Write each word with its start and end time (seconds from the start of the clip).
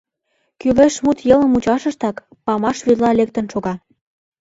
Кӱлеш 0.59 0.95
мут 1.03 1.17
йылме 1.27 1.47
мучашыштак, 1.49 2.15
памаш 2.45 2.77
вӱдла 2.87 3.11
лектын 3.19 3.45
шога. 3.51 3.73